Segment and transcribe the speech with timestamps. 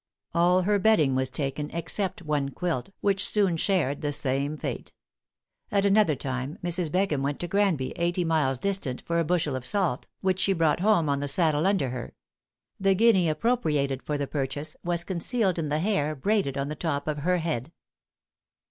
[0.33, 4.93] All her bedding was taken, except one quilt, which soon shared the same fate.
[5.71, 6.89] At another time Mrs.
[6.91, 10.79] Beckham went to Granby, eighty miles distant, for a bushel of salt, which she brought
[10.79, 12.15] home on the saddle under her.
[12.79, 17.07] The guinea appropriated for the purchase, was concealed in the hair braided on the top
[17.07, 17.71] of her head.